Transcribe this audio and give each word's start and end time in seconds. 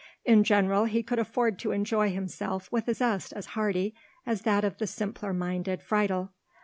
In 0.25 0.43
general 0.43 0.85
he 0.85 1.03
could 1.03 1.19
afford 1.19 1.59
to 1.59 1.69
enjoy 1.69 2.09
himself 2.11 2.71
with 2.71 2.87
a 2.87 2.95
zest 2.95 3.33
as 3.33 3.45
hearty 3.53 3.93
as 4.25 4.41
that 4.41 4.63
of 4.63 4.79
the 4.79 4.87
simpler 4.87 5.31
minded 5.31 5.83
Friedel. 5.83 6.31